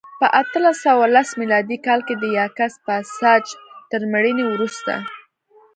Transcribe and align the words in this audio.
په 0.19 0.27
اته 0.41 0.59
سوه 0.83 1.05
لس 1.15 1.29
میلادي 1.41 1.77
کال 1.85 1.99
کې 2.07 2.15
د 2.17 2.23
یاکس 2.37 2.73
پاساج 2.85 3.45
تر 3.91 4.01
مړینې 4.11 4.45
وروسته 4.47 4.93